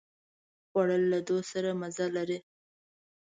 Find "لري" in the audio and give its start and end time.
2.15-2.37